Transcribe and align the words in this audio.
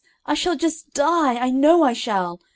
I 0.25 0.33
shall 0.33 0.55
just 0.55 0.95
die, 0.95 1.35
I 1.35 1.51
know 1.51 1.83
I 1.83 1.93
shall!" 1.93 2.39